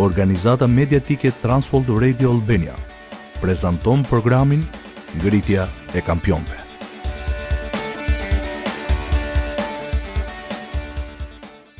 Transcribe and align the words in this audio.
Organizata 0.00 0.66
Mediatike 0.68 1.30
Transworld 1.42 2.00
Radio 2.02 2.30
Albania 2.30 2.74
prezanton 3.40 4.02
programin 4.06 4.62
Ngritja 5.18 5.66
e 5.94 6.00
Kampionve. 6.06 6.54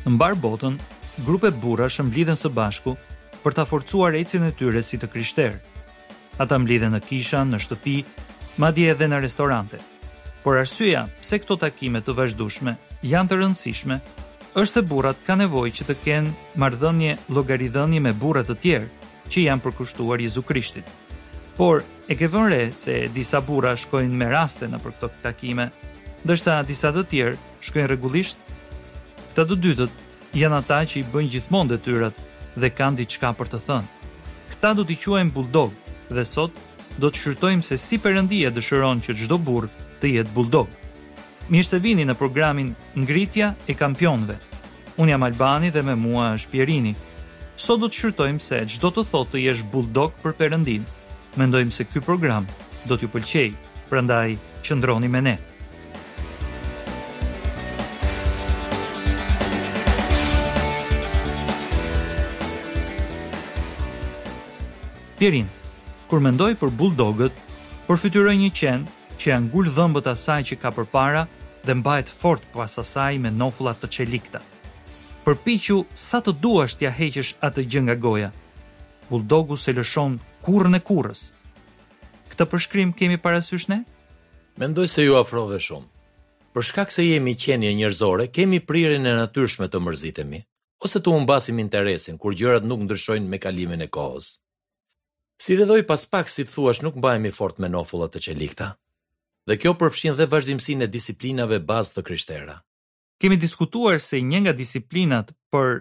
Në 0.03 0.17
barë 0.19 0.35
botën, 0.43 0.75
grupe 1.23 1.53
bura 1.63 1.87
shë 1.87 2.09
mblidhen 2.09 2.35
së 2.35 2.51
bashku 2.51 2.97
për 3.45 3.55
ta 3.55 3.63
forcuar 3.65 4.19
eqin 4.19 4.49
e 4.49 4.51
tyre 4.51 4.83
si 4.83 4.99
të 4.99 5.07
kryshter. 5.15 5.55
Ata 6.35 6.59
mblidhen 6.59 6.91
në 6.91 6.99
kishan, 7.07 7.55
në 7.55 7.63
shtëpi, 7.69 7.97
ma 8.59 8.73
edhe 8.75 9.07
në 9.07 9.21
restorante. 9.23 9.77
Por 10.43 10.59
arsyeja 10.59 11.07
pse 11.21 11.39
këto 11.45 11.55
takimet 11.63 12.03
të 12.03 12.19
vazhdushme 12.19 12.75
janë 13.15 13.29
të 13.31 13.39
rëndësishme 13.39 14.01
është 14.57 14.73
se 14.81 14.81
burrat 14.89 15.19
kanë 15.27 15.43
nevojë 15.45 15.73
që 15.79 15.85
të 15.85 15.95
kenë 16.03 16.31
marrëdhënie 16.61 17.11
llogaridhënie 17.35 18.01
me 18.01 18.13
burra 18.17 18.41
të 18.47 18.55
tjerë 18.63 18.87
që 19.29 19.43
janë 19.45 19.61
përkushtuar 19.61 20.21
Jezu 20.23 20.41
Krishtit. 20.41 20.85
Por 21.57 21.83
e 22.09 22.15
ke 22.17 22.27
vënë 22.33 22.49
re 22.49 22.63
se 22.73 22.95
disa 23.13 23.41
burra 23.45 23.75
shkojnë 23.77 24.17
me 24.21 24.29
raste 24.31 24.67
në 24.71 24.79
për 24.81 24.95
këto 24.95 25.09
takime, 25.23 25.67
ndërsa 26.25 26.61
disa 26.65 26.89
të 26.95 27.05
tjerë 27.11 27.35
shkojnë 27.67 27.89
rregullisht. 27.91 28.37
Këta 29.29 29.45
të 29.51 29.59
dytët 29.65 30.33
janë 30.39 30.59
ata 30.63 30.81
që 30.85 30.99
i 30.99 31.05
bëjnë 31.13 31.31
gjithmonë 31.35 31.75
detyrat 31.75 32.17
dhe 32.59 32.73
kanë 32.73 33.03
diçka 33.03 33.29
për 33.37 33.53
të 33.53 33.61
thënë. 33.67 33.87
Këta 34.49 34.73
do 34.79 34.85
t'i 34.87 34.97
quajmë 35.03 35.33
bulldog 35.35 35.77
dhe 36.09 36.25
sot 36.25 36.57
do 36.97 37.07
të 37.11 37.21
shqyrtojmë 37.21 37.67
se 37.69 37.77
si 37.77 37.99
Perëndia 38.01 38.49
dëshiron 38.55 39.03
që 39.05 39.15
çdo 39.21 39.37
burr 39.37 39.69
të 40.01 40.15
jetë 40.17 40.33
bulldog. 40.33 40.71
Mirë 41.49 41.65
se 41.65 41.77
vini 41.81 42.03
në 42.05 42.13
programin 42.13 42.75
Ngritja 42.93 43.47
e 43.65 43.73
Kampionve. 43.73 44.35
Unë 45.01 45.15
jam 45.15 45.23
Albani 45.25 45.71
dhe 45.73 45.81
me 45.81 45.95
mua 45.97 46.27
është 46.37 46.51
Pierini. 46.53 46.91
Sot 47.57 47.79
do 47.81 47.87
të 47.89 47.97
shqyrtojmë 47.97 48.37
se 48.45 48.59
çdo 48.69 48.91
të 48.93 49.03
thotë 49.09 49.33
të 49.33 49.41
jesh 49.47 49.63
bulldog 49.73 50.13
për 50.21 50.35
përëndin. 50.37 50.83
Mendojmë 51.41 51.73
se 51.73 51.87
ky 51.89 52.03
program 52.05 52.45
do 52.85 52.97
t'ju 53.01 53.09
pëlqej, 53.09 53.55
prandaj 53.89 54.35
qëndroni 54.61 55.09
me 55.09 55.23
ne. 55.25 55.33
Pierin, 65.17 65.49
kur 66.07 66.21
mendoj 66.23 66.53
për 66.61 66.77
bulldogët, 66.77 67.33
përfytyroj 67.89 68.37
një 68.37 68.53
qenë 68.61 69.17
që 69.19 69.33
janë 69.33 69.49
gullë 69.51 69.73
dhëmbët 69.75 70.13
asaj 70.13 70.51
që 70.51 70.61
ka 70.61 70.69
përpara 70.77 71.25
para 71.25 71.27
dhe 71.69 71.75
mbajt 71.77 72.09
fort 72.21 72.41
pas 72.57 72.73
asaj 72.81 73.13
me 73.21 73.29
nofullat 73.37 73.77
të 73.81 73.87
qelikta. 73.95 74.39
Përpichu 75.25 75.83
sa 75.93 76.17
të 76.25 76.33
duash 76.41 76.75
ja 76.81 76.89
heqesh 76.99 77.35
atë 77.45 77.65
gjë 77.71 77.83
nga 77.85 77.95
goja. 78.05 78.29
Bulldogu 79.09 79.57
se 79.61 79.75
lëshon 79.77 80.15
kurën 80.45 80.79
e 80.79 80.79
kurës. 80.87 81.21
Këtë 82.31 82.47
përshkrim 82.51 82.95
kemi 82.97 83.19
parasysh 83.25 83.67
ne? 83.69 83.79
Mendoj 84.59 84.87
se 84.95 85.05
ju 85.05 85.19
afrove 85.21 85.59
shumë. 85.67 85.85
Për 86.55 86.65
shkak 86.69 86.89
se 86.91 87.05
jemi 87.05 87.35
qenje 87.37 87.75
njerëzore, 87.77 88.25
kemi 88.35 88.59
prirjen 88.65 89.05
e 89.05 89.13
natyrshme 89.21 89.69
të 89.69 89.83
mërzitemi 89.85 90.41
ose 90.87 91.01
të 91.03 91.11
humbasim 91.11 91.57
interesin 91.59 92.15
kur 92.17 92.31
gjërat 92.39 92.63
nuk 92.65 92.79
ndryshojnë 92.85 93.27
me 93.29 93.37
kalimin 93.43 93.81
e 93.83 93.89
kohës. 93.95 94.27
Si 95.43 95.57
rëdhoj 95.59 95.81
pas 95.89 96.05
pak 96.13 96.29
si 96.31 96.45
të 96.47 96.53
thuash 96.53 96.79
nuk 96.85 96.95
mbajemi 96.95 97.29
fort 97.35 97.59
me 97.59 97.67
nofullat 97.73 98.13
të 98.15 98.21
qelikta, 98.29 98.67
dhe 99.49 99.57
kjo 99.61 99.71
përfshin 99.81 100.13
dhe 100.17 100.27
vazhdimësinë 100.29 100.85
e 100.85 100.89
disiplinave 100.95 101.57
bazë 101.69 101.95
të 101.95 102.01
krishtera. 102.07 102.55
Kemi 103.21 103.37
diskutuar 103.41 103.97
se 104.05 104.19
një 104.21 104.39
nga 104.43 104.51
disiplinat 104.53 105.31
për 105.53 105.79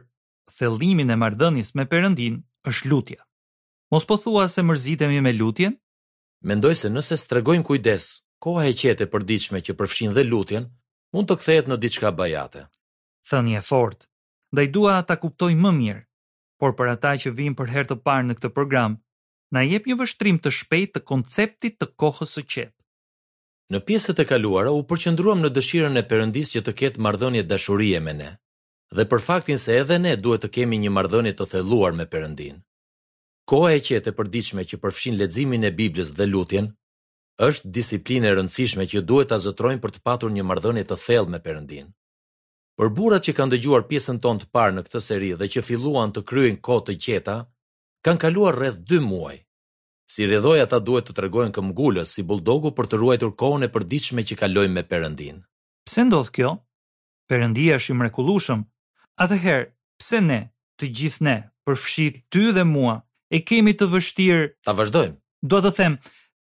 thellimin 0.58 1.12
e 1.12 1.16
marrëdhënies 1.20 1.74
me 1.76 1.84
Perëndin 1.92 2.38
është 2.72 2.88
lutja. 2.90 3.20
Mos 3.92 4.08
po 4.08 4.16
thua 4.22 4.46
se 4.52 4.64
mërzitemi 4.68 5.20
me 5.24 5.32
lutjen? 5.36 5.76
Mendoj 6.48 6.74
se 6.80 6.88
nëse 6.92 7.16
stregojmë 7.20 7.66
kujdes, 7.68 8.06
koha 8.42 8.64
e 8.70 8.72
qetë 8.80 9.04
e 9.06 9.10
përdiqme 9.12 9.60
që 9.64 9.76
përfshin 9.78 10.16
dhe 10.16 10.24
lutjen, 10.30 10.70
mund 11.12 11.28
të 11.28 11.36
kthehet 11.40 11.68
në 11.68 11.76
diçka 11.84 12.08
bajate. 12.18 12.64
Thënje 13.28 13.60
e 13.60 13.66
fort, 13.68 14.08
dhe 14.54 14.64
i 14.66 14.72
dua 14.76 14.96
ta 15.08 15.16
kuptoj 15.20 15.52
më 15.62 15.72
mirë, 15.82 16.04
por 16.60 16.72
për 16.78 16.94
ata 16.96 17.12
që 17.20 17.34
vim 17.36 17.52
për 17.58 17.68
herë 17.74 17.90
të 17.92 18.00
parë 18.06 18.28
në 18.30 18.38
këtë 18.40 18.54
program, 18.56 18.96
na 19.52 19.60
jep 19.68 19.84
një 19.88 19.98
vështrim 20.00 20.40
të 20.40 20.56
shpejt 20.58 20.94
të 20.96 21.04
konceptit 21.10 21.76
të 21.78 21.92
kohës 22.00 22.38
së 22.40 22.46
qetë. 22.54 22.77
Në 23.74 23.78
pjesët 23.88 24.20
e 24.22 24.24
kaluara 24.24 24.70
u 24.72 24.78
përqendruam 24.90 25.42
në 25.44 25.48
dëshirën 25.56 26.00
e 26.00 26.02
Perëndis 26.10 26.54
që 26.54 26.60
të 26.64 26.72
ketë 26.80 27.02
marrëdhënie 27.04 27.42
dashurie 27.48 27.98
me 28.04 28.14
ne, 28.20 28.28
dhe 28.96 29.04
për 29.10 29.20
faktin 29.24 29.58
se 29.60 29.74
edhe 29.80 29.98
ne 30.00 30.14
duhet 30.26 30.40
të 30.40 30.48
kemi 30.54 30.78
një 30.84 30.92
marrëdhënie 30.98 31.32
të 31.36 31.46
thelluar 31.50 31.92
me 31.98 32.06
Perëndin. 32.14 32.54
Koha 33.50 33.74
e 33.76 33.82
qetë 33.88 34.08
e 34.08 34.16
përditshme 34.20 34.64
që 34.70 34.78
përfshin 34.84 35.18
leximin 35.20 35.68
e 35.68 35.70
Biblës 35.80 36.14
dhe 36.16 36.26
lutjen 36.32 36.70
është 37.48 37.72
disiplinë 37.78 38.28
e 38.30 38.38
rëndësishme 38.38 38.86
që 38.94 39.02
duhet 39.10 39.28
ta 39.34 39.38
zotrojmë 39.44 39.82
për 39.84 39.92
të 39.98 40.02
patur 40.08 40.32
një 40.36 40.46
marrëdhënie 40.48 40.84
të 40.88 40.98
thellë 41.04 41.32
me 41.34 41.42
Perëndin. 41.48 41.90
Për 42.80 42.94
burrat 42.96 43.26
që 43.28 43.34
kanë 43.36 43.52
dëgjuar 43.56 43.84
pjesën 43.90 44.22
tonë 44.24 44.42
të 44.42 44.48
parë 44.56 44.78
në 44.78 44.86
këtë 44.88 45.04
seri 45.10 45.34
dhe 45.40 45.50
që 45.54 45.64
filluan 45.68 46.08
të 46.16 46.24
kryejnë 46.30 46.62
kohë 46.70 46.86
të 46.88 46.98
qeta, 47.04 47.36
kanë 48.06 48.24
kaluar 48.24 48.56
rreth 48.62 48.80
2 48.96 49.02
muaj. 49.12 49.36
Si 50.12 50.24
rëdhoj 50.24 50.56
ata 50.62 50.78
duhet 50.80 51.10
të 51.10 51.14
tregojnë 51.18 51.52
këmbgulës 51.56 52.14
si 52.16 52.22
bulldogu 52.28 52.70
për 52.76 52.86
të 52.88 52.98
ruajtur 53.02 53.32
kohën 53.42 53.66
e 53.66 53.72
përditshme 53.74 54.22
që 54.28 54.38
kalojmë 54.40 54.76
me 54.78 54.84
përëndin. 54.92 55.42
Pse 55.86 56.04
ndodh 56.08 56.30
kjo? 56.36 56.52
Perëndia 57.28 57.74
është 57.76 57.92
i 57.92 57.96
mrekullueshëm. 58.00 58.62
Atëherë, 59.24 59.66
pse 60.00 60.22
ne, 60.30 60.38
të 60.80 60.88
gjithë 60.96 61.24
ne, 61.28 61.36
përfshi 61.68 62.06
ty 62.32 62.46
dhe 62.56 62.64
mua, 62.64 62.94
e 63.36 63.42
kemi 63.48 63.76
të 63.76 63.90
vështirë? 63.92 64.46
Ta 64.64 64.72
vazhdojmë. 64.80 65.18
Do 65.52 65.60
të 65.66 65.74
them, 65.78 65.98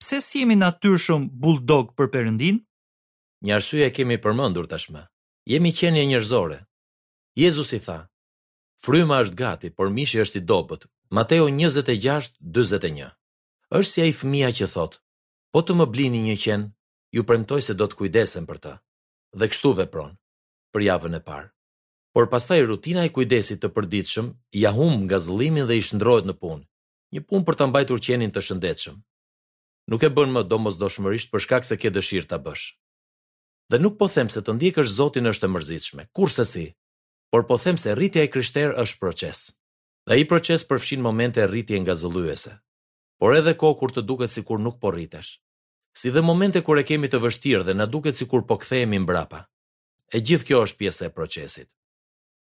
pse 0.02 0.20
si 0.22 0.44
jemi 0.44 0.54
natyrshëm 0.62 1.26
bulldog 1.42 1.91
për 1.98 2.12
përëndin? 2.14 2.62
Një 3.42 3.56
arsye 3.58 3.88
e 3.91 3.92
kemi 3.98 4.20
përmendur 4.22 4.70
tashmë. 4.70 5.02
Jemi 5.50 5.74
qenie 5.80 6.06
njerëzore. 6.12 6.60
Jezusi 7.42 7.82
tha: 7.88 7.98
Fryma 8.84 9.18
është 9.26 9.34
gati, 9.42 9.68
por 9.78 9.91
mishi 9.98 10.22
është 10.22 10.44
i 10.44 10.47
dobët. 10.52 10.86
Mateo 11.16 11.48
26:41 11.50 13.17
është 13.76 13.90
si 13.92 14.00
ai 14.02 14.12
fëmia 14.16 14.48
që 14.56 14.66
thot, 14.72 14.94
po 15.52 15.60
të 15.60 15.74
më 15.76 15.84
blini 15.92 16.22
një 16.26 16.36
qen, 16.44 16.62
ju 17.12 17.24
premtoj 17.28 17.60
se 17.66 17.74
do 17.76 17.84
të 17.90 17.98
kujdesem 17.98 18.46
për 18.48 18.58
të. 18.62 18.72
Dhe 19.38 19.48
kështu 19.52 19.72
vepron 19.76 20.14
për 20.72 20.84
javën 20.84 21.16
e 21.16 21.20
parë. 21.26 21.50
Por 22.16 22.28
pastaj 22.32 22.62
rutina 22.66 23.04
e 23.04 23.12
kujdesit 23.12 23.60
të 23.62 23.70
përditshëm 23.76 24.30
ja 24.62 24.72
hum 24.76 25.04
nga 25.04 25.18
zllimi 25.20 25.64
dhe 25.68 25.76
i 25.76 25.82
shndrohet 25.84 26.26
në 26.28 26.34
punë, 26.40 26.64
një 27.14 27.22
punë 27.28 27.44
për 27.46 27.56
ta 27.60 27.66
mbajtur 27.68 28.00
qenin 28.06 28.32
të 28.32 28.42
shëndetshëm. 28.46 28.96
Nuk 29.92 30.02
e 30.02 30.10
bën 30.16 30.32
më 30.34 30.42
domosdoshmërisht 30.48 31.30
për 31.32 31.44
shkak 31.44 31.64
se 31.68 31.76
ke 31.80 31.92
dëshirë 31.92 32.28
ta 32.32 32.40
bësh. 32.44 32.64
Dhe 33.70 33.78
nuk 33.84 33.98
po 34.00 34.08
them 34.08 34.28
se 34.32 34.40
të 34.44 34.56
ndjekësh 34.56 34.92
Zotin 34.96 35.28
është 35.30 35.44
e 35.48 35.52
mërzitshme, 35.54 36.08
kurse 36.16 36.44
si, 36.52 36.64
por 37.30 37.44
po 37.48 37.60
them 37.64 37.76
se 37.76 37.92
rritja 37.94 38.24
e 38.24 38.32
krishterë 38.32 38.76
është 38.84 39.00
proces. 39.02 39.38
Dhe 40.08 40.20
i 40.22 40.28
proces 40.28 40.64
përfshin 40.68 41.04
momente 41.04 41.44
rritje 41.46 41.78
nga 41.84 41.94
zëlluese, 42.00 42.56
por 43.18 43.34
edhe 43.34 43.54
ko 43.58 43.74
kur 43.78 43.90
të 43.92 44.04
duket 44.06 44.30
si 44.32 44.44
kur 44.46 44.60
nuk 44.62 44.78
po 44.80 44.92
rritesh. 44.94 45.34
Si 45.98 46.10
dhe 46.14 46.22
momente 46.22 46.60
kur 46.62 46.78
e 46.78 46.84
kemi 46.86 47.10
të 47.10 47.18
vështirë 47.24 47.66
dhe 47.66 47.74
na 47.74 47.86
duket 47.90 48.14
si 48.16 48.28
kur 48.30 48.44
po 48.46 48.56
kthehemi 48.62 49.00
mbrapa. 49.02 49.40
E 50.14 50.22
gjithë 50.22 50.46
kjo 50.48 50.60
është 50.66 50.78
pjesë 50.80 51.06
e 51.08 51.12
procesit. 51.16 51.68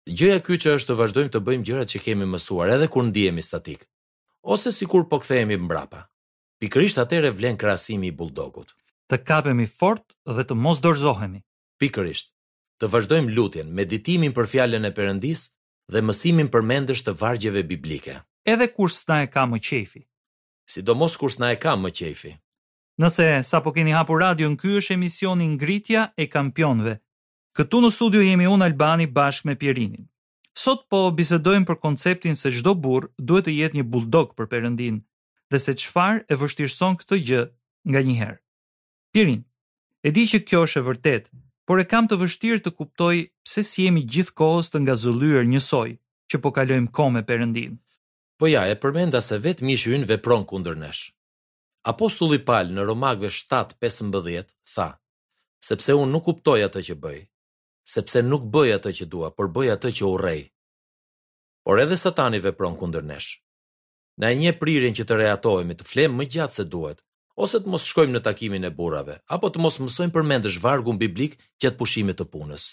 Gjëja 0.06 0.42
ky 0.44 0.58
që 0.62 0.74
është 0.78 0.92
të 0.92 0.96
vazhdojmë 1.00 1.32
të 1.34 1.40
bëjmë 1.46 1.66
gjërat 1.66 1.90
që 1.92 2.02
kemi 2.04 2.28
mësuar 2.30 2.74
edhe 2.76 2.86
kur 2.92 3.06
ndihemi 3.08 3.42
statik, 3.42 3.82
ose 4.54 4.70
si 4.70 4.86
kur 4.86 5.08
po 5.10 5.18
kthehemi 5.22 5.56
mbrapa. 5.64 6.04
Pikërisht 6.62 7.00
atëre 7.02 7.32
vlen 7.36 7.56
krasimi 7.60 8.12
i 8.12 8.14
bulldogut. 8.14 8.70
Të 9.10 9.16
kapemi 9.28 9.66
fort 9.66 10.04
dhe 10.36 10.44
të 10.44 10.54
mos 10.62 10.78
dorzohemi. 10.84 11.40
Pikërisht. 11.82 12.30
Të 12.78 12.90
vazhdojmë 12.92 13.32
lutjen, 13.34 13.72
meditimin 13.72 14.36
për 14.36 14.50
fjalën 14.52 14.84
e 14.86 14.92
Perëndis 14.96 15.48
dhe 15.88 16.02
mësimin 16.04 16.52
për 16.52 16.62
të 17.08 17.16
vargjeve 17.20 17.62
biblike. 17.64 18.20
Edhe 18.44 18.68
kur 18.68 18.88
s'na 18.90 19.22
e 19.22 19.26
ka 19.26 19.46
më 19.46 19.58
qefi 19.58 20.02
sidomos 20.66 21.16
kur 21.16 21.30
s'na 21.34 21.52
e 21.52 21.56
kam 21.58 21.80
më 21.84 21.90
qejfi. 21.98 22.32
Nëse 23.00 23.26
sa 23.42 23.58
po 23.60 23.72
keni 23.76 23.92
hapur 23.94 24.18
radio 24.22 24.48
në 24.50 24.58
ky 24.60 24.74
është 24.80 24.96
emisioni 24.98 25.46
ngritja 25.54 26.06
e 26.22 26.26
kampionve. 26.32 26.96
Këtu 27.56 27.80
në 27.82 27.90
studio 27.94 28.20
jemi 28.24 28.46
unë 28.48 28.66
Albani 28.68 29.06
bashkë 29.06 29.46
me 29.48 29.54
Pierinin. 29.60 30.04
Sot 30.56 30.86
po 30.90 31.02
bisedojmë 31.12 31.68
për 31.68 31.78
konceptin 31.82 32.36
se 32.36 32.50
çdo 32.52 32.72
burr 32.82 33.06
duhet 33.18 33.44
të 33.46 33.52
jetë 33.60 33.76
një 33.76 33.84
bulldog 33.92 34.30
për 34.36 34.46
Perëndin 34.52 35.02
dhe 35.50 35.58
se 35.60 35.72
çfarë 35.82 36.24
e 36.32 36.38
vështirëson 36.40 36.96
këtë 37.00 37.16
gjë 37.28 37.42
nga 37.92 38.00
një 38.06 38.16
herë. 38.20 38.40
Pierin, 39.12 39.42
e 40.02 40.08
di 40.14 40.24
që 40.30 40.40
kjo 40.48 40.62
është 40.66 40.80
e 40.80 40.86
vërtet, 40.88 41.24
por 41.68 41.80
e 41.80 41.84
kam 41.90 42.08
të 42.08 42.16
vështirë 42.22 42.62
të 42.64 42.70
kuptoj 42.78 43.16
pse 43.44 43.62
si 43.68 43.84
jemi 43.86 44.06
gjithkohës 44.12 44.72
të 44.72 44.80
ngazëllyer 44.84 45.44
njësoj 45.52 45.90
që 46.32 46.40
po 46.42 46.50
kalojmë 46.56 46.92
kohë 46.96 47.12
me 47.18 47.22
Perëndin 47.28 47.76
po 48.36 48.44
ja 48.52 48.66
e 48.68 48.76
përmenda 48.78 49.22
se 49.24 49.38
vetë 49.40 49.64
mishë 49.64 49.94
unë 49.96 50.08
vepron 50.10 50.42
kundër 50.48 50.76
nesh. 50.78 51.08
Apostulli 51.88 52.38
Pal 52.42 52.68
në 52.74 52.82
Romagve 52.88 53.30
7.15 53.30 54.50
tha, 54.74 54.88
sepse 55.64 55.94
unë 55.96 56.12
nuk 56.12 56.26
kuptoj 56.28 56.58
atë 56.66 56.82
që 56.90 56.96
bëj, 57.04 57.20
sepse 57.94 58.22
nuk 58.26 58.44
bëj 58.52 58.74
atë 58.78 58.92
që 59.00 59.08
dua, 59.12 59.32
por 59.32 59.48
bëj 59.54 59.70
atë 59.76 59.92
që 60.00 60.06
u 60.10 60.14
rej. 60.20 60.40
Por 61.66 61.80
edhe 61.82 61.96
satani 61.98 62.42
vepron 62.44 62.76
kundër 62.78 63.06
nesh. 63.08 63.30
Në 64.20 64.32
e 64.32 64.38
një 64.42 64.56
pririn 64.60 64.96
që 64.96 65.04
të 65.08 65.18
reatojme 65.22 65.76
të 65.78 65.86
flemë 65.86 66.18
më 66.20 66.28
gjatë 66.36 66.56
se 66.58 66.64
duhet, 66.72 67.00
ose 67.36 67.60
të 67.60 67.68
mos 67.72 67.84
shkojmë 67.90 68.14
në 68.16 68.24
takimin 68.24 68.64
e 68.66 68.72
burave, 68.72 69.18
apo 69.36 69.50
të 69.52 69.60
mos 69.64 69.78
mësojmë 69.82 70.12
përmendë 70.14 70.52
shvargun 70.56 70.98
biblik 71.00 71.36
që 71.60 71.70
të 71.72 71.78
pushimit 71.80 72.18
të 72.20 72.28
punës 72.32 72.68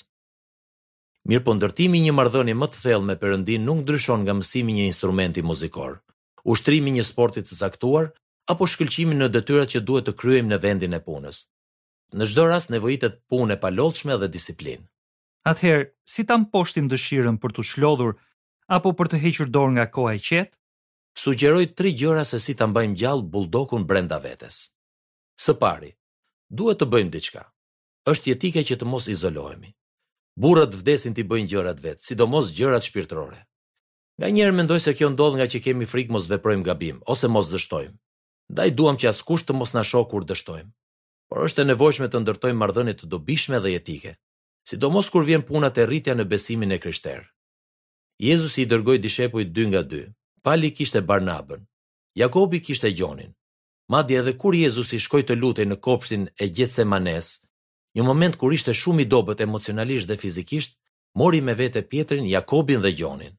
mirë 1.31 1.43
po 1.47 1.53
ndërtimi 1.55 1.99
një 2.03 2.13
marrëdhënie 2.15 2.53
më 2.57 2.67
të 2.71 2.79
thellë 2.83 3.07
me 3.09 3.15
Perëndin 3.19 3.63
nuk 3.67 3.81
ndryshon 3.83 4.23
nga 4.25 4.33
mësimi 4.35 4.73
një 4.77 4.87
instrumenti 4.91 5.41
muzikor, 5.47 5.99
ushtrimi 6.43 6.91
një 6.97 7.05
sporti 7.09 7.43
të 7.45 7.55
caktuar 7.61 8.09
apo 8.51 8.67
shkëlqimi 8.67 9.15
në 9.15 9.29
detyrat 9.31 9.71
që 9.73 9.83
duhet 9.87 10.07
të 10.09 10.13
kryejmë 10.19 10.51
në 10.51 10.57
vendin 10.65 10.97
e 10.97 10.99
punës. 11.05 11.43
Në 12.17 12.27
çdo 12.31 12.43
rast 12.49 12.71
nevojitet 12.75 13.15
punë 13.31 13.55
e 13.55 13.57
palollshme 13.63 14.17
dhe 14.19 14.27
disiplinë. 14.35 14.83
Atëherë, 15.51 15.85
si 16.13 16.23
ta 16.27 16.35
mposhtim 16.43 16.89
dëshirën 16.91 17.39
për 17.43 17.55
të 17.55 17.63
shlodhur 17.71 18.11
apo 18.77 18.91
për 18.97 19.11
të 19.13 19.19
hequr 19.23 19.49
dorë 19.55 19.73
nga 19.77 19.87
koha 19.95 20.13
e 20.17 20.21
qetë? 20.27 20.55
Sugjeroj 21.23 21.63
tri 21.77 21.93
gjëra 21.99 22.23
se 22.27 22.39
si 22.43 22.55
ta 22.59 22.67
bëjmë 22.75 22.99
gjallë 23.01 23.27
buldokun 23.33 23.87
brenda 23.89 24.19
vetes. 24.23 24.59
Së 25.43 25.55
pari, 25.61 25.93
duhet 26.49 26.81
të 26.83 26.87
bëjmë 26.93 27.15
diçka. 27.15 27.45
Është 28.11 28.29
jetike 28.33 28.63
që 28.71 28.77
të 28.81 28.87
mos 28.91 29.07
izolohemi. 29.15 29.71
Burrat 30.35 30.73
vdesin 30.73 31.13
ti 31.13 31.21
bëjnë 31.23 31.49
gjërat 31.51 31.79
vet, 31.83 31.99
sidomos 32.01 32.49
gjërat 32.57 32.87
shpirtërore. 32.87 33.37
Nga 34.17 34.29
njerë 34.33 34.55
mendoj 34.57 34.79
se 34.81 34.93
kjo 34.97 35.11
ndodh 35.13 35.37
nga 35.37 35.45
që 35.45 35.59
kemi 35.61 35.85
frikë 35.85 36.13
mos 36.15 36.25
veprojmë 36.29 36.65
gabim, 36.65 36.97
ose 37.05 37.29
mos 37.29 37.51
dështojmë. 37.53 37.93
Da 38.49 38.65
i 38.65 38.73
duam 38.73 38.97
që 38.97 39.11
askush 39.11 39.45
të 39.45 39.53
mos 39.53 39.73
na 39.77 39.83
shoh 39.85 40.07
kur 40.09 40.25
dështojmë. 40.25 40.73
Por 41.29 41.43
është 41.45 41.61
e 41.61 41.67
nevojshme 41.69 42.09
të 42.09 42.21
ndërtojmë 42.23 42.59
mardhënit 42.63 43.01
të 43.03 43.11
dobishme 43.13 43.61
dhe 43.61 43.75
jetike, 43.75 44.15
sidomos 44.69 45.09
kur 45.13 45.25
vjen 45.25 45.45
punat 45.45 45.77
e 45.77 45.85
rritja 45.85 46.17
në 46.17 46.25
besimin 46.33 46.73
e 46.73 46.81
kryshterë. 46.81 47.29
Jezus 48.25 48.57
i 48.61 48.65
dërgoj 48.69 48.97
dishepujt 49.05 49.53
dy 49.53 49.69
nga 49.69 49.81
dy, 49.91 50.03
pali 50.41 50.73
kishte 50.73 51.01
Barnabën, 51.01 51.61
Jakobi 52.17 52.61
kishte 52.61 52.89
Gjonin. 52.93 53.33
Madje 53.91 54.17
edhe 54.21 54.33
kur 54.39 54.55
Jezus 54.57 54.93
i 54.97 55.01
shkoj 55.01 55.25
të 55.27 55.37
lutej 55.41 55.65
në 55.69 55.79
kopshtin 55.85 56.27
e 56.41 56.49
Gjetsemanes, 56.49 57.35
një 57.95 58.03
moment 58.05 58.37
kur 58.39 58.53
ishte 58.53 58.73
shumë 58.73 59.03
i 59.05 59.07
dobet 59.09 59.41
emocionalisht 59.45 60.09
dhe 60.09 60.17
fizikisht, 60.17 60.77
mori 61.17 61.41
me 61.41 61.53
vete 61.53 61.81
Pietrin, 61.83 62.25
Jakobin 62.29 62.81
dhe 62.81 62.91
Gjonin. 62.97 63.33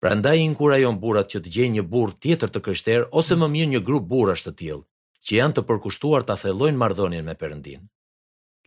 Pra 0.00 0.14
nda 0.16 0.34
i 0.34 0.44
inkurajon 0.48 0.98
burat 1.00 1.30
që 1.32 1.40
të 1.40 1.52
gjenjë 1.54 1.72
një 1.78 1.84
bur 1.92 2.12
tjetër 2.22 2.52
të 2.52 2.60
kryshter 2.64 3.06
ose 3.18 3.36
më 3.40 3.48
mirë 3.54 3.70
një 3.74 3.80
grup 3.86 4.08
burash 4.10 4.44
të 4.44 4.52
tjilë, 4.58 4.84
që 5.24 5.36
janë 5.38 5.56
të 5.56 5.64
përkushtuar 5.68 6.24
të 6.24 6.34
athelojnë 6.36 6.80
mardhonin 6.80 7.24
me 7.24 7.36
përëndin. 7.40 7.84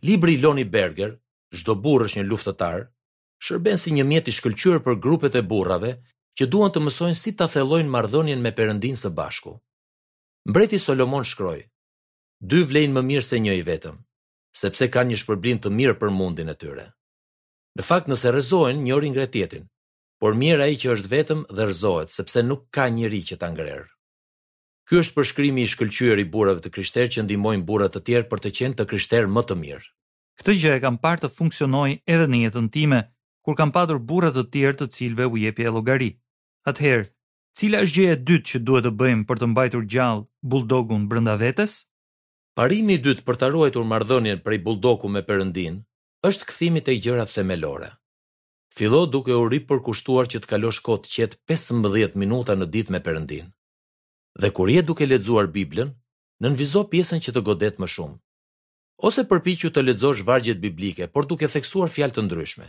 Libri 0.06 0.38
Loni 0.42 0.64
Berger, 0.64 1.16
Zdo 1.48 1.72
burë 1.80 2.04
është 2.10 2.18
një 2.18 2.26
luftëtar, 2.28 2.82
shërben 3.40 3.78
si 3.80 3.94
një 3.96 4.04
mjeti 4.04 4.34
shkëllqyër 4.36 4.82
për 4.84 4.98
grupet 5.00 5.38
e 5.40 5.40
burrave 5.48 5.94
që 6.36 6.44
duan 6.52 6.68
të 6.74 6.82
mësojnë 6.84 7.16
si 7.16 7.32
të 7.32 7.46
athelojnë 7.48 7.88
mardhonin 7.88 8.42
me 8.44 8.52
përëndin 8.52 8.98
së 9.00 9.08
bashku. 9.16 9.54
Mbreti 10.44 10.76
Solomon 10.76 11.24
shkroj, 11.24 11.62
dy 12.52 12.60
vlejnë 12.68 12.92
më 12.98 13.04
mirë 13.08 13.24
se 13.30 13.40
një 13.40 13.56
i 13.62 13.64
vetëm, 13.64 13.96
sepse 14.56 14.88
kanë 14.92 15.12
një 15.12 15.18
shpërblim 15.22 15.60
të 15.62 15.72
mirë 15.72 15.96
për 16.00 16.12
mundin 16.14 16.48
e 16.48 16.54
tyre. 16.56 16.88
Në 17.78 17.84
fakt 17.86 18.08
nëse 18.10 18.30
rrezojnë 18.32 18.80
njëri 18.86 19.10
nga 19.12 19.26
tjetrin, 19.30 19.66
por 20.20 20.34
mirë 20.34 20.64
ai 20.68 20.78
që 20.80 20.94
është 20.96 21.12
vetëm 21.12 21.42
dhe 21.54 21.68
rrezohet 21.68 22.10
sepse 22.10 22.42
nuk 22.42 22.64
ka 22.74 22.88
njerëj 22.90 23.22
që 23.32 23.36
ta 23.40 23.52
ngrerë. 23.52 23.86
Ky 24.88 24.94
është 25.04 25.14
përshkrimi 25.18 25.62
i 25.62 25.68
shkëlqyer 25.74 26.20
i 26.24 26.28
burrave 26.32 26.62
të 26.64 26.72
krishterë 26.74 27.12
që 27.14 27.26
ndihmojnë 27.26 27.66
burra 27.68 27.90
të 27.92 28.00
tjerë 28.08 28.28
për 28.30 28.40
të 28.42 28.50
qenë 28.56 28.78
të 28.78 28.86
krishterë 28.90 29.28
më 29.36 29.42
të 29.50 29.54
mirë. 29.60 29.86
Këtë 30.40 30.54
gjë 30.62 30.72
e 30.78 30.82
kam 30.84 30.96
parë 31.02 31.22
të 31.24 31.28
funksionojë 31.38 31.98
edhe 32.14 32.26
në 32.32 32.40
jetën 32.46 32.70
time, 32.76 33.02
kur 33.44 33.54
kam 33.58 33.72
patur 33.74 34.00
burra 34.08 34.32
të 34.32 34.44
tjerë 34.54 34.78
të 34.80 34.86
cilëve 34.96 35.26
u 35.34 35.36
jepi 35.42 35.66
e 35.68 35.72
llogari. 35.74 36.10
Atëherë, 36.68 37.08
cila 37.58 37.84
është 37.84 37.96
gjëja 37.98 38.16
e 38.16 38.20
dytë 38.30 38.48
që 38.54 38.62
duhet 38.64 38.88
të 38.88 38.92
bëjmë 39.00 39.28
për 39.28 39.38
të 39.42 39.48
mbajtur 39.52 39.84
gjallë 39.92 40.26
bulldogun 40.52 41.06
brenda 41.10 41.36
vetes? 41.40 41.76
Parimi 42.58 42.96
i 42.98 42.98
dytë 42.98 43.22
për 43.26 43.36
të 43.38 43.48
ruajtur 43.54 43.84
marrëdhënien 43.86 44.40
prej 44.42 44.56
bulldoku 44.64 45.06
me 45.16 45.20
Perëndin 45.26 45.76
është 46.30 46.46
kthimi 46.50 46.80
te 46.88 46.96
gjërat 47.04 47.30
themelore. 47.34 47.92
Fillo 48.78 49.02
duke 49.12 49.30
u 49.30 49.44
ripërkushtuar 49.52 50.26
që 50.32 50.40
të 50.42 50.50
kalosh 50.52 50.80
kohë 50.88 51.04
të 51.04 51.12
qetë 51.12 51.38
15 51.52 52.16
minuta 52.22 52.56
në 52.58 52.66
ditë 52.74 52.92
me 52.96 53.00
Perëndin. 53.08 53.52
Dhe 54.42 54.50
kur 54.56 54.72
je 54.74 54.82
duke 54.88 55.06
lexuar 55.06 55.46
Biblën, 55.54 55.92
nënvizo 56.42 56.82
pjesën 56.90 57.22
që 57.28 57.36
të 57.36 57.44
godet 57.50 57.78
më 57.82 57.90
shumë. 57.94 58.18
Ose 59.06 59.22
përpiqu 59.30 59.70
të 59.70 59.86
lexosh 59.86 60.24
vargjet 60.26 60.58
biblike, 60.66 61.06
por 61.14 61.30
duke 61.30 61.46
theksuar 61.54 61.94
fjalë 61.94 62.16
të 62.18 62.26
ndryshme. 62.26 62.66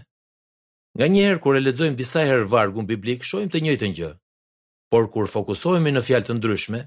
Nga 0.99 1.07
njëherë 1.15 1.41
kur 1.41 1.57
e 1.57 1.65
lexojmë 1.65 1.97
disa 2.03 2.21
herë 2.29 2.45
vargun 2.53 2.85
biblik, 2.93 3.25
shohim 3.25 3.49
të 3.49 3.65
njëjtën 3.65 3.97
gjë. 3.99 4.11
Por 4.93 5.09
kur 5.13 5.25
fokusohemi 5.33 5.97
në 5.97 6.05
fjalë 6.09 6.29
të 6.29 6.37
ndryshme, 6.37 6.85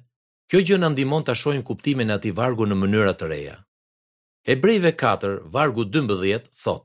Kjo 0.52 0.60
gjë 0.68 0.76
na 0.82 0.90
ndihmon 0.92 1.24
ta 1.24 1.32
shohim 1.40 1.62
kuptimin 1.64 2.10
e 2.12 2.14
atij 2.18 2.34
vargu 2.36 2.66
në 2.68 2.76
mënyra 2.76 3.12
të 3.16 3.26
reja. 3.32 3.54
Hebrejve 4.48 4.90
4, 5.00 5.38
vargu 5.54 5.86
12 5.94 6.50
thot: 6.62 6.82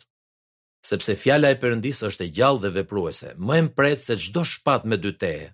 Sepse 0.90 1.16
fjala 1.24 1.50
e 1.52 1.58
Perëndis 1.62 2.00
është 2.08 2.24
e 2.26 2.28
gjallë 2.38 2.62
dhe 2.64 2.72
vepruese, 2.78 3.30
më 3.48 3.56
e 3.60 3.64
mpret 3.68 4.00
se 4.06 4.16
çdo 4.24 4.42
shpat 4.54 4.88
me 4.88 4.96
dy 5.04 5.12
teje 5.24 5.48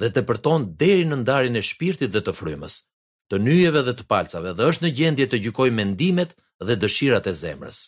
dhe 0.00 0.08
të 0.10 0.20
përton 0.28 0.60
deri 0.80 1.06
në 1.06 1.20
ndarjen 1.22 1.60
e 1.60 1.62
shpirtit 1.70 2.10
dhe 2.12 2.22
të 2.26 2.32
frymës, 2.40 2.80
të 3.30 3.34
nyjeve 3.46 3.80
dhe 3.86 3.94
të 3.98 4.04
palcave 4.10 4.56
dhe 4.58 4.66
është 4.72 4.82
në 4.84 4.90
gjendje 4.98 5.26
të 5.30 5.42
gjykoj 5.46 5.70
mendimet 5.78 6.30
dhe 6.66 6.74
dëshirat 6.82 7.30
e 7.30 7.34
zemrës. 7.44 7.78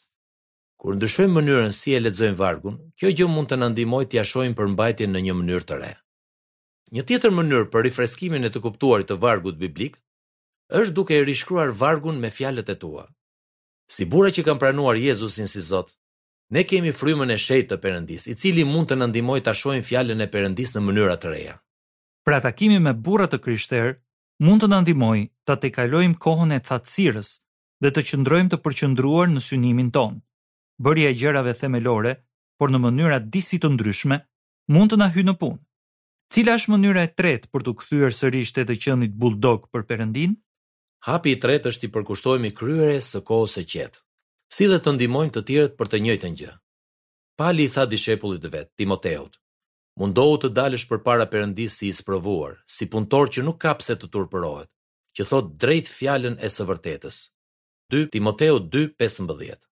Kur 0.81 0.95
ndryshojmë 0.95 1.35
mënyrën 1.41 1.75
si 1.81 1.99
e 1.99 2.05
lexojmë 2.07 2.39
vargun, 2.45 2.79
kjo 2.99 3.11
gjë 3.17 3.27
mund 3.35 3.51
të 3.51 3.59
na 3.59 3.73
ndihmojë 3.75 4.11
të 4.13 4.21
ja 4.21 4.25
shohim 4.33 4.55
përmbajtjen 4.61 5.11
në 5.15 5.25
një 5.27 5.35
mënyrë 5.43 5.69
të 5.73 5.83
re. 5.83 5.93
Një 6.93 7.03
tjetër 7.09 7.33
mënyrë 7.33 7.67
për 7.73 7.85
rifreskimin 7.87 8.45
e 8.45 8.51
të 8.53 8.61
kuptuarit 8.65 9.09
të 9.09 9.17
vargut 9.21 9.57
biblik 9.61 9.95
është 10.81 10.93
duke 10.99 11.17
e 11.17 11.23
rishkruar 11.25 11.73
vargun 11.81 12.19
me 12.21 12.29
fjalët 12.31 12.69
e 12.73 12.77
tua. 12.83 13.07
Si 13.95 14.05
bura 14.05 14.29
që 14.33 14.45
kanë 14.45 14.61
pranuar 14.61 14.99
Jezusin 15.01 15.49
si 15.49 15.63
Zot, 15.65 15.95
ne 16.53 16.65
kemi 16.69 16.93
frymën 16.93 17.33
e 17.33 17.39
shejtë 17.41 17.71
të 17.73 17.79
Perëndis, 17.85 18.27
i 18.33 18.35
cili 18.37 18.65
mund 18.69 18.89
të 18.91 18.99
na 18.99 19.09
ndihmojë 19.09 19.45
ta 19.47 19.55
shohim 19.57 19.85
fjalën 19.85 20.21
e 20.25 20.29
Perëndis 20.35 20.75
në 20.75 20.83
mënyra 20.85 21.17
të 21.21 21.33
reja. 21.33 21.57
Pra 22.25 22.39
takimi 22.41 22.79
me 22.81 22.93
burrat 23.07 23.33
të 23.33 23.41
krishterë 23.45 23.95
mund 24.47 24.65
të 24.65 24.69
na 24.73 24.83
ndihmojë 24.85 25.29
ta 25.47 25.57
tejkalojmë 25.65 26.21
kohën 26.25 26.53
e 26.57 26.61
thatësirës 26.69 27.31
dhe 27.85 27.93
të 27.93 28.05
qëndrojmë 28.11 28.53
të 28.55 28.61
përqendruar 28.65 29.29
në 29.33 29.45
synimin 29.49 29.91
ton. 29.97 30.21
Bërja 30.85 31.11
e 31.13 31.19
gjërave 31.21 31.53
themelore, 31.61 32.15
por 32.61 32.69
në 32.73 32.81
mënyra 32.85 33.19
disi 33.35 33.61
të 33.61 33.73
ndryshme, 33.75 34.21
mund 34.75 34.93
të 34.93 35.01
na 35.03 35.13
hyjë 35.15 35.31
në 35.33 35.39
punë. 35.43 35.61
Cila 36.33 36.55
është 36.59 36.73
mënyra 36.73 37.03
e 37.07 37.11
tretë 37.19 37.51
për 37.53 37.65
të 37.67 37.73
kthyer 37.81 38.15
sërish 38.19 38.53
te 38.57 38.65
të 38.69 38.77
qenit 38.85 39.15
bulldog 39.23 39.67
për 39.73 39.85
Perëndin? 39.91 40.37
Hapi 41.09 41.35
i 41.37 41.41
tretë 41.45 41.69
është 41.73 41.89
i 41.89 41.93
përkushtohemi 41.95 42.53
kryerjes 42.57 43.11
së 43.15 43.21
kohës 43.31 43.59
së 43.59 43.65
qetë. 43.75 44.01
Si 44.55 44.69
dhe 44.71 44.79
të 44.81 44.95
ndihmojmë 44.97 45.35
të 45.35 45.43
tjerët 45.49 45.75
për 45.79 45.91
të 45.93 46.01
njëjtën 46.05 46.37
gjë. 46.41 46.53
Pali 47.41 47.67
i 47.67 47.71
tha 47.75 47.85
dishepullit 47.91 48.43
të 48.45 48.51
vet, 48.55 48.71
Timoteut, 48.79 49.37
mundohu 50.01 50.37
të 50.45 50.53
dalësh 50.57 50.87
përpara 50.91 51.27
Perëndis 51.33 51.77
si 51.81 51.91
i 51.91 51.97
sprovuar, 51.99 52.57
si 52.67 52.87
puntor 52.93 53.29
që 53.35 53.43
nuk 53.45 53.59
ka 53.65 53.75
pse 53.81 53.97
të 53.99 54.09
turpërohet, 54.15 54.71
që 55.19 55.27
thot 55.31 55.51
drejt 55.63 55.91
fjalën 55.97 56.39
e 56.45 56.49
së 56.57 56.67
vërtetës. 56.71 57.17
2 57.95 58.07
Timoteu 58.15 58.61
2:15. 58.77 59.69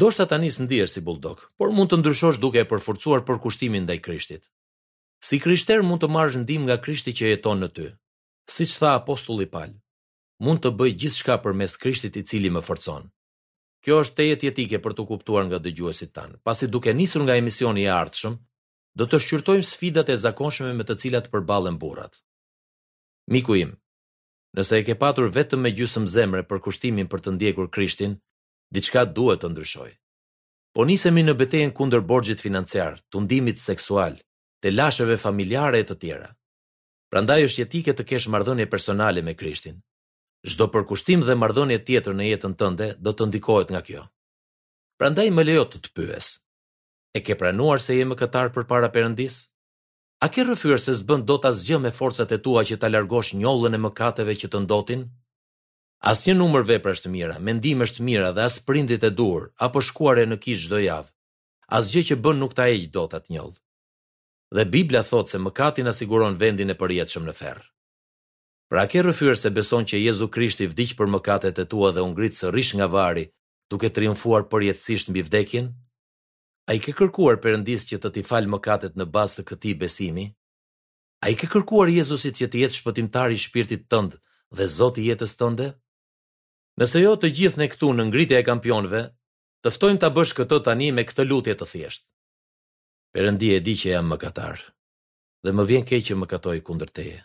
Do 0.00 0.08
shta 0.10 0.26
tani 0.32 0.50
së 0.50 0.86
si 0.86 1.00
bulldog, 1.00 1.46
por 1.58 1.70
mund 1.70 1.90
të 1.90 2.00
ndryshosh 2.00 2.38
duke 2.40 2.58
e 2.58 2.64
përforcuar 2.72 3.22
përkushtimin 3.28 3.84
ndaj 3.86 3.98
Krishtit. 4.00 4.50
Si 5.20 5.36
krishter 5.38 5.82
mund 5.84 6.00
të 6.00 6.08
marrësh 6.08 6.38
ndihmë 6.40 6.64
nga 6.66 6.76
Krishti 6.80 7.12
që 7.16 7.30
jeton 7.34 7.60
në 7.60 7.68
ty. 7.76 7.86
Siç 8.50 8.70
tha 8.80 8.94
apostulli 8.98 9.44
Paul, 9.52 9.74
mund 10.46 10.62
të 10.64 10.70
bëj 10.80 10.94
gjithçka 11.02 11.36
përmes 11.44 11.74
Krishtit 11.82 12.16
i 12.16 12.22
cili 12.24 12.48
më 12.50 12.62
forcon. 12.64 13.04
Kjo 13.84 13.98
është 14.04 14.16
teje 14.20 14.38
etike 14.48 14.78
për 14.84 14.92
të 14.96 15.04
kuptuar 15.10 15.44
nga 15.48 15.60
dëgjuesit 15.64 16.12
tan. 16.16 16.38
Pasi 16.46 16.68
duke 16.72 16.92
nisur 16.96 17.22
nga 17.24 17.36
emisioni 17.40 17.84
i 17.84 17.90
ardhshëm, 18.00 18.34
do 18.98 19.04
të 19.06 19.20
shqyrtojmë 19.24 19.64
sfidat 19.70 20.08
e 20.12 20.16
zakonshme 20.24 20.72
me 20.76 20.84
të 20.84 20.96
cilat 21.02 21.28
përballen 21.32 21.76
burrat. 21.82 22.16
Miku 23.32 23.54
im, 23.60 23.74
nëse 24.56 24.80
e 24.80 24.84
ke 24.88 24.96
patur 25.00 25.28
vetëm 25.36 25.60
me 25.64 25.70
gjysmë 25.76 26.08
zemre 26.16 26.42
për 26.48 26.62
kushtimin 26.66 27.08
për 27.12 27.20
të 27.24 27.34
ndjekur 27.36 27.68
Krishtin, 27.76 28.16
diçka 28.76 29.04
duhet 29.16 29.44
të 29.44 29.52
ndryshojë. 29.52 29.94
Po 30.74 30.88
nisemi 30.88 31.22
në 31.24 31.36
betejën 31.40 31.76
kundër 31.78 32.00
borxhit 32.12 32.40
financiar, 32.44 32.98
tundimit 33.12 33.60
seksual, 33.68 34.16
të 34.62 34.70
lasheve 34.76 35.16
familjare 35.20 35.80
e 35.80 35.86
të 35.88 35.96
tjera. 36.02 36.28
Prandaj 37.10 37.44
është 37.48 37.62
jetike 37.64 37.92
të 37.96 38.04
kesh 38.12 38.28
mardhënje 38.32 38.66
personale 38.72 39.22
me 39.24 39.34
Krishtin. 39.40 39.78
Zdo 40.52 40.68
përkushtim 40.72 41.24
dhe 41.26 41.34
mardhënje 41.36 41.78
tjetër 41.88 42.14
në 42.16 42.28
jetën 42.30 42.54
tënde 42.60 42.88
do 43.04 43.12
të 43.12 43.28
ndikohet 43.30 43.72
nga 43.74 43.80
kjo. 43.88 44.02
Prandaj 45.00 45.28
më 45.32 45.44
lejo 45.48 45.64
të 45.68 45.80
të 45.84 45.90
pyes. 45.96 46.28
E 47.18 47.22
ke 47.24 47.34
pranuar 47.40 47.80
se 47.82 47.96
je 47.96 48.04
këtar 48.20 48.52
për 48.54 48.66
para 48.70 48.88
përëndis? 48.94 49.40
A 50.24 50.28
ke 50.28 50.44
rëfyrë 50.44 50.78
se 50.84 50.92
zbën 51.00 51.22
do 51.24 51.36
të 51.40 51.48
asgjë 51.50 51.78
me 51.80 51.90
forcat 51.96 52.32
e 52.32 52.38
tua 52.44 52.62
që 52.68 52.76
të 52.78 52.86
alargosh 52.90 53.32
njollën 53.40 53.74
e 53.76 53.80
mëkateve 53.84 54.34
që 54.40 54.48
të 54.52 54.58
ndotin? 54.66 55.08
As 56.12 56.22
një 56.26 56.34
numër 56.36 56.62
vepra 56.68 56.92
është 56.94 57.08
mira, 57.12 57.38
mendim 57.40 57.80
është 57.84 58.02
mira 58.06 58.30
dhe 58.36 58.44
as 58.46 58.60
prindit 58.68 59.02
e 59.04 59.10
dur, 59.10 59.48
apo 59.66 59.80
shkuare 59.84 60.28
në 60.28 60.36
kishë 60.44 60.68
dojavë. 60.72 61.10
As 61.76 61.90
gjë 61.92 62.04
që 62.10 62.20
bën 62.22 62.38
nuk 62.40 62.54
ta 62.56 62.68
e 62.72 62.76
gjdo 62.84 63.08
të 63.10 63.18
atë 63.18 63.32
Dhe 64.56 64.64
Biblia 64.66 65.02
thot 65.06 65.28
se 65.30 65.38
mëkati 65.38 65.82
na 65.86 65.92
siguron 65.94 66.34
vendin 66.42 66.72
e 66.72 66.74
përjetshëm 66.82 67.22
në 67.28 67.34
ferr. 67.40 67.60
Pra, 68.70 68.82
ke 68.90 69.04
rëfyrë 69.06 69.36
se 69.38 69.50
beson 69.54 69.86
që 69.90 70.00
Jezu 70.02 70.26
Krishti 70.34 70.66
vdiq 70.72 70.96
për 70.98 71.06
mëkatet 71.14 71.60
e 71.62 71.66
tua 71.70 71.90
dhe 71.94 72.02
u 72.02 72.08
ngrit 72.10 72.34
sërish 72.40 72.72
nga 72.78 72.88
vari, 72.96 73.24
duke 73.70 73.90
triumfuar 73.94 74.48
përjetësisht 74.50 75.10
mbi 75.10 75.22
vdekjen? 75.26 75.70
A 76.70 76.74
i 76.76 76.80
ke 76.82 76.94
kërkuar 76.98 77.38
përëndis 77.42 77.86
që 77.92 78.00
të 78.02 78.10
t'i 78.14 78.24
falë 78.30 78.50
mëkatet 78.56 78.98
në 78.98 79.06
bazë 79.14 79.38
të 79.38 79.46
këtij 79.52 79.76
besimi? 79.84 80.26
A 81.26 81.30
i 81.34 81.38
ke 81.38 81.46
kërkuar 81.54 81.90
Jezusit 81.94 82.40
që 82.42 82.50
të 82.50 82.62
jetë 82.64 82.80
shpëtimtari 82.80 83.38
i 83.38 83.42
shpirtit 83.46 83.86
tënd 83.90 84.18
dhe 84.58 84.66
zoti 84.76 85.04
i 85.06 85.10
jetës 85.14 85.36
tënde? 85.40 85.70
Nëse 86.80 86.98
jo, 87.04 87.14
të 87.22 87.30
gjithë 87.38 87.60
ne 87.62 87.70
këtu 87.72 87.94
në 87.94 88.08
ngritje 88.10 88.42
e 88.42 88.46
kampionëve, 88.50 89.04
të 89.62 89.74
ftojmë 89.78 90.02
ta 90.02 90.10
bësh 90.18 90.34
këtë 90.40 90.60
tani 90.66 90.90
me 90.98 91.06
këtë 91.10 91.28
lutje 91.30 91.54
të 91.58 91.70
thjeshtë. 91.74 92.06
Perëndi 93.10 93.48
e 93.56 93.58
di 93.66 93.74
që 93.80 93.88
jam 93.96 94.06
mëkatar, 94.12 94.60
dhe 95.42 95.50
më 95.54 95.62
vjen 95.68 95.84
keq 95.88 96.02
që 96.08 96.14
mëkatoj 96.22 96.58
kundër 96.66 96.90
Teje. 96.94 97.18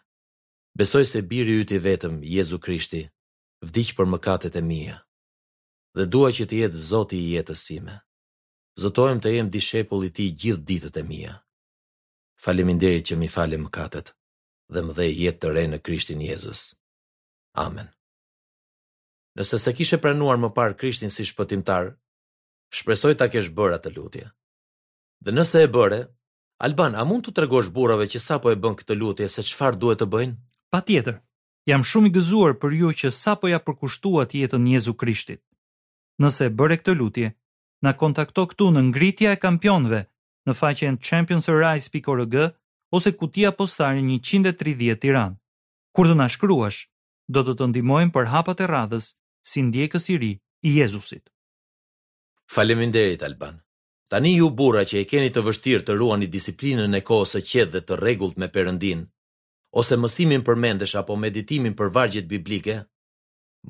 Besoj 0.79 1.05
se 1.05 1.19
biri 1.29 1.59
yt 1.61 1.73
i 1.77 1.77
vetëm, 1.85 2.15
Jezu 2.35 2.57
Krishti, 2.65 3.01
vdiq 3.69 3.91
për 3.97 4.07
mëkatet 4.13 4.55
e 4.57 4.63
mia, 4.71 4.95
dhe 5.97 6.07
dua 6.15 6.31
që 6.33 6.47
të 6.49 6.55
jetë 6.63 6.79
Zoti 6.89 7.19
i 7.27 7.35
jetës 7.37 7.61
sime. 7.69 7.99
Zotojmë 8.81 9.21
të 9.23 9.33
jem 9.35 9.51
dishepull 9.53 10.07
i 10.07 10.09
ti 10.17 10.25
gjithë 10.41 10.65
ditët 10.69 10.97
e 10.99 11.03
mija. 11.11 11.33
Falimin 12.43 12.81
diri 12.81 13.05
që 13.07 13.15
mi 13.21 13.29
falim 13.35 13.61
më 13.65 13.69
katët 13.77 14.09
dhe 14.73 14.81
më 14.87 14.95
dhe 14.97 15.05
jetë 15.21 15.39
të 15.43 15.51
rejë 15.55 15.71
në 15.73 15.79
Krishtin 15.85 16.23
Jezus. 16.25 16.65
Amen. 17.65 17.93
Nëse 19.37 19.61
se 19.61 19.71
kishe 19.77 20.01
pranuar 20.03 20.41
më 20.43 20.49
parë 20.57 20.75
Krishtin 20.81 21.13
si 21.13 21.23
shpëtimtar, 21.29 21.93
shpresoj 22.77 23.13
ta 23.19 23.29
kesh 23.33 23.53
bëra 23.55 23.77
të 23.85 23.93
lutje. 23.95 24.25
Dhe 25.25 25.33
nëse 25.33 25.59
e 25.65 25.67
bëre, 25.73 25.97
Alban, 26.61 26.93
a 26.93 27.03
mund 27.09 27.25
të 27.25 27.31
tregosh 27.39 27.71
burrave 27.73 28.05
që 28.13 28.19
sapo 28.21 28.51
e 28.53 28.59
bën 28.61 28.75
këtë 28.77 28.93
lutje 28.99 29.25
se 29.35 29.41
çfarë 29.49 29.79
duhet 29.81 29.99
të 30.03 30.07
bëjnë? 30.13 30.35
Patjetër. 30.73 31.15
Jam 31.69 31.81
shumë 31.91 32.11
i 32.11 32.13
gëzuar 32.19 32.53
për 32.61 32.75
ju 32.79 32.91
që 33.01 33.09
sapo 33.15 33.49
ja 33.49 33.57
përkushtuat 33.65 34.35
jetën 34.37 34.67
Jezu 34.73 34.93
Krishtit. 35.01 35.41
Nëse 36.21 36.45
e 36.45 36.53
bëre 36.59 36.77
këtë 36.77 36.93
lutje, 36.99 37.31
na 37.85 37.95
kontakto 37.97 38.45
këtu 38.51 38.67
në 38.75 38.85
ngritja 38.91 39.33
e 39.33 39.41
kampionëve 39.45 40.03
në 40.47 40.53
faqen 40.59 41.01
championsrise.org 41.09 42.35
ose 42.97 43.15
kutia 43.17 43.49
postare 43.61 44.05
130 44.05 45.01
Tiran. 45.01 45.39
Kur 45.95 46.05
të 46.05 46.19
na 46.21 46.29
shkruash, 46.35 46.85
do 47.33 47.41
të 47.41 47.57
të 47.63 47.71
ndihmojmë 47.73 48.13
për 48.19 48.29
hapat 48.35 48.61
e 48.61 48.69
radhës 48.77 49.09
si 49.41 49.65
ndjekës 49.71 50.09
i 50.13 50.17
ri 50.21 50.33
i 50.69 50.77
Jezusit. 50.79 51.25
Faleminderit 52.45 53.25
Alban. 53.25 53.64
Tani 54.09 54.35
ju 54.37 54.47
bura 54.59 54.83
që 54.85 55.01
e 55.01 55.07
keni 55.09 55.31
të 55.33 55.41
vështirë 55.47 55.83
të 55.85 55.93
ruani 55.97 56.27
disiplinën 56.29 56.93
e 56.93 57.01
kohës 57.07 57.31
së 57.35 57.41
qetë 57.51 57.71
dhe 57.75 57.81
të 57.87 57.95
rregullt 58.01 58.37
me 58.41 58.47
Perëndin, 58.55 58.99
ose 59.81 59.97
mësimin 59.97 60.43
përmendesh 60.45 60.93
apo 60.99 61.17
meditimin 61.23 61.73
për 61.79 61.89
vargjet 61.95 62.27
biblike, 62.29 62.75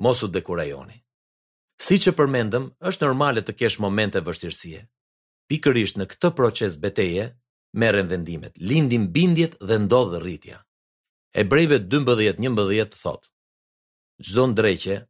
mos 0.04 0.20
u 0.22 0.28
dekurajoni. 0.36 0.98
Si 1.84 1.96
që 2.04 2.12
përmendëm, 2.18 2.66
është 2.90 3.06
normale 3.06 3.40
të 3.46 3.56
kesh 3.62 3.78
momente 3.84 4.20
vështirësie. 4.28 4.82
Pikërisht 5.50 5.96
në 6.02 6.06
këtë 6.12 6.30
proces 6.38 6.76
beteje, 6.84 7.24
merren 7.82 8.08
vendimet, 8.12 8.58
lindin 8.70 9.08
bindjet 9.16 9.56
dhe 9.68 9.80
ndodhë 9.86 10.20
rritja. 10.24 10.60
Ebrejve 11.42 11.80
12.11 11.96 13.00
thot, 13.00 13.28
Gjdo 14.24 14.46
në 14.46 15.06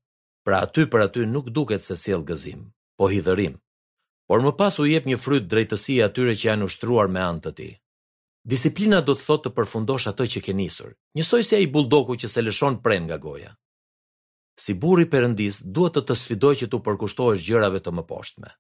pra 0.47 0.63
aty 0.67 0.87
për 0.91 1.01
aty 1.09 1.27
nuk 1.35 1.51
duket 1.59 1.83
se 1.87 1.97
siel 1.97 2.23
gëzim, 2.31 2.63
po 2.99 3.07
hidhërim. 3.15 3.57
Por 4.27 4.43
më 4.43 4.51
pas 4.59 4.75
u 4.83 4.87
jep 4.91 5.05
një 5.07 5.19
fryt 5.23 5.45
drejtësia 5.51 6.09
atyre 6.11 6.33
që 6.39 6.49
janë 6.51 6.67
ushtruar 6.69 7.09
me 7.15 7.21
anë 7.23 7.43
të 7.47 7.51
tij. 7.59 7.73
Disiplina 8.53 8.99
do 9.07 9.15
të 9.15 9.23
thotë 9.27 9.45
të 9.47 9.53
përfundosh 9.59 10.07
atë 10.11 10.27
që 10.35 10.41
ke 10.47 10.55
nisur, 10.61 10.93
njësoj 11.19 11.43
si 11.47 11.55
ai 11.59 11.69
bulldogu 11.75 12.17
që 12.23 12.29
se 12.33 12.43
lëshon 12.43 12.81
pren 12.83 13.07
nga 13.07 13.19
goja. 13.23 13.53
Si 14.65 14.75
burri 14.83 15.07
i 15.07 15.11
Perëndis, 15.13 15.61
duhet 15.77 15.95
të 15.99 16.03
të 16.09 16.15
sfidoj 16.21 16.55
që 16.63 16.67
të 16.71 16.81
përkushtohesh 16.87 17.45
gjërave 17.47 17.83
të 17.85 17.93
mëposhtme. 18.01 18.51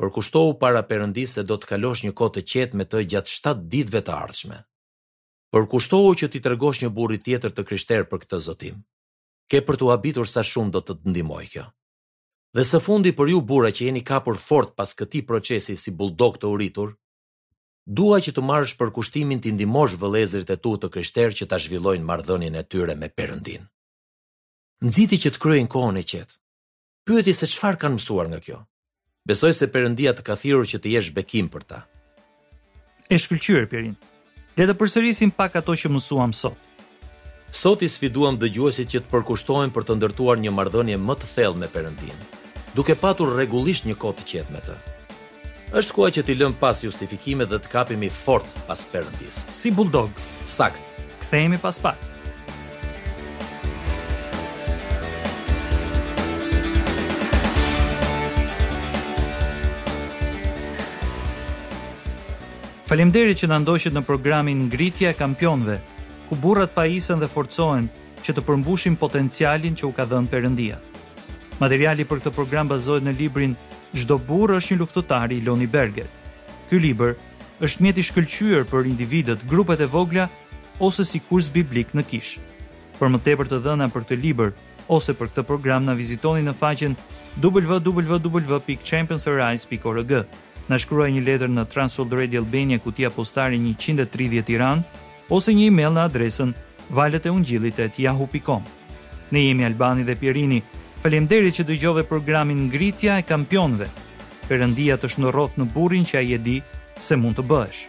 Përkushtohu 0.00 0.56
para 0.62 0.82
Perëndis 0.90 1.36
se 1.38 1.42
do 1.50 1.58
të 1.58 1.70
kalosh 1.74 2.02
një 2.06 2.14
kohë 2.20 2.34
të 2.36 2.44
qetë 2.52 2.78
me 2.80 2.86
të 2.90 3.04
gjatë 3.12 3.30
7 3.34 3.66
ditëve 3.74 4.00
të 4.06 4.14
ardhshme. 4.18 4.58
Përkushtohu 5.54 6.16
që 6.20 6.30
ti 6.32 6.40
tregosh 6.46 6.82
një 6.82 6.90
burri 6.96 7.18
tjetër 7.22 7.54
të 7.54 7.66
krishterë 7.68 8.08
për 8.10 8.24
këtë 8.24 8.42
zotim. 8.48 8.82
Ke 9.50 9.60
për 9.68 9.76
të 9.78 9.90
habitur 9.92 10.26
sa 10.34 10.42
shumë 10.50 10.74
do 10.74 10.80
të 10.82 10.98
të 11.02 11.10
ndihmoj 11.14 11.44
kjo. 11.52 11.66
Dhe 12.54 12.62
së 12.62 12.78
fundi 12.80 13.10
për 13.18 13.32
ju 13.32 13.40
bura 13.42 13.70
që 13.74 13.88
jeni 13.88 14.04
kapur 14.06 14.36
fort 14.38 14.76
pas 14.78 14.92
këtij 14.96 15.24
procesi 15.26 15.74
si 15.76 15.90
buldok 15.90 16.36
të 16.38 16.50
uritur, 16.54 16.90
dua 17.84 18.20
që 18.22 18.32
të 18.36 18.44
marrësh 18.48 18.76
për 18.78 18.92
kushtimin 18.94 19.40
të 19.42 19.56
ndihmosh 19.56 19.96
vëllezërit 19.98 20.52
e 20.54 20.56
tu 20.66 20.76
të 20.78 20.90
kryshter 20.96 21.34
që 21.40 21.48
ta 21.50 21.58
zhvillojnë 21.64 22.06
marrëdhënien 22.06 22.54
e 22.54 22.62
tyre 22.70 22.94
me 23.00 23.08
përëndin. 23.18 23.66
Nxiti 24.86 25.16
që 25.24 25.32
të 25.34 25.42
kryejnë 25.42 25.70
kohën 25.74 25.98
e 25.98 26.04
qetë. 26.12 26.38
Pyeti 27.10 27.34
se 27.40 27.48
çfarë 27.50 27.80
kanë 27.82 27.98
mësuar 27.98 28.30
nga 28.30 28.40
kjo. 28.46 28.60
Besoj 29.26 29.50
se 29.58 29.66
Perëndia 29.74 30.12
të 30.14 30.22
ka 30.26 30.36
thirrur 30.38 30.68
që 30.70 30.78
të 30.78 30.90
jesh 30.94 31.10
bekim 31.16 31.48
për 31.50 31.62
ta. 31.70 31.80
E 33.10 33.18
shkëlqyer 33.18 33.66
Perin. 33.72 33.94
Le 34.56 34.66
të 34.70 34.76
përsërisim 34.78 35.32
pak 35.36 35.56
ato 35.60 35.72
që 35.74 35.90
mësuam 35.90 36.30
sot. 36.36 36.56
Sot 37.54 37.82
i 37.82 37.88
sfiduam 37.90 38.38
dëgjuesit 38.40 38.92
që 38.94 39.02
të 39.02 39.10
përkushtohen 39.12 39.72
për 39.74 39.84
të 39.84 39.98
ndërtuar 39.98 40.38
një 40.40 40.52
marrëdhënie 40.54 41.00
më 41.02 41.14
të 41.20 41.30
thellë 41.36 41.62
me 41.62 41.68
Perëndinë 41.74 42.32
duke 42.74 42.96
patur 42.98 43.36
rregullisht 43.38 43.86
një 43.86 43.94
kohë 44.02 44.16
të 44.18 44.24
qetë 44.30 44.52
me 44.54 44.60
të. 44.66 44.74
Është 45.78 45.94
koha 45.94 46.12
që 46.16 46.22
ti 46.26 46.34
lëm 46.38 46.54
pas 46.58 46.80
justifikime 46.82 47.46
dhe 47.46 47.58
të 47.62 48.10
fort 48.10 48.46
pas 48.66 48.80
përëndis. 48.92 49.36
Si 49.60 49.70
bulldog, 49.70 50.10
sakt. 50.46 50.82
Kthehemi 51.22 51.58
pas 51.58 51.78
pak. 51.78 51.98
Falemderi 62.90 63.34
që 63.34 63.46
në 63.48 63.58
ndoshit 63.64 63.94
në 63.96 64.02
programin 64.06 64.66
ngritja 64.66 65.10
e 65.10 65.16
kampionve, 65.18 65.78
ku 66.28 66.34
burrat 66.42 66.74
pa 66.74 66.84
isën 66.86 67.18
dhe 67.22 67.28
forcohen 67.28 67.86
që 68.22 68.34
të 68.34 68.44
përmbushim 68.46 68.98
potencialin 69.00 69.74
që 69.74 69.86
u 69.88 69.92
ka 69.96 70.04
dhënë 70.10 70.30
përëndia. 70.30 70.78
Materiali 71.62 72.02
për 72.02 72.18
këtë 72.20 72.30
program 72.34 72.66
bazohet 72.68 73.04
në 73.06 73.12
librin 73.18 73.52
Çdo 73.94 74.16
burr 74.26 74.56
është 74.56 74.74
një 74.74 74.80
luftëtar 74.80 75.32
i 75.32 75.38
Loni 75.46 75.66
Berget. 75.70 76.08
Ky 76.66 76.80
libër 76.82 77.12
është 77.62 77.82
mjet 77.84 77.98
i 77.98 78.02
shkëlqyer 78.08 78.64
për 78.66 78.84
individët, 78.90 79.38
grupet 79.46 79.80
e 79.80 79.86
vogla 79.92 80.24
ose 80.82 81.04
si 81.06 81.20
kurs 81.22 81.46
biblik 81.54 81.94
në 81.94 82.02
kish. 82.10 82.38
Për 82.98 83.08
më 83.14 83.18
tepër 83.26 83.46
të 83.52 83.58
dhëna 83.68 83.86
për 83.94 84.02
këtë 84.06 84.16
libër 84.24 84.50
ose 84.98 85.12
për 85.14 85.26
këtë 85.30 85.42
program 85.46 85.82
na 85.86 85.94
vizitoni 85.94 86.42
në 86.48 86.54
faqen 86.58 86.94
www.championsarise.org. 87.44 90.12
Na 90.66 90.76
shkruaj 90.80 91.10
një 91.14 91.22
letër 91.26 91.48
në 91.54 91.62
Transworld 91.70 92.12
Radio 92.18 92.42
Albania, 92.42 92.78
kutia 92.82 93.10
postare 93.14 93.54
130 93.60 94.42
Tiranë, 94.42 94.82
ose 95.30 95.54
një 95.54 95.70
email 95.70 95.94
në 95.94 96.02
adresën 96.08 96.50
valeteungjillit@yahoo.com. 96.98 98.62
Ne 99.30 99.40
jemi 99.46 99.62
Albani 99.70 100.04
dhe 100.10 100.16
Pierini. 100.16 100.62
Falemderi 101.04 101.50
që 101.52 101.66
dëgjove 101.68 102.02
programin 102.08 102.62
ngritja 102.70 103.18
e 103.20 103.24
kampionve. 103.28 103.90
Perëndia 104.48 104.96
të 104.96 105.10
shndërroft 105.12 105.60
në 105.60 105.66
burrin 105.74 106.08
që 106.08 106.22
ai 106.22 106.32
e 106.38 106.38
di 106.46 106.56
se 107.08 107.20
mund 107.20 107.42
të 107.42 107.46
bësh. 107.52 107.84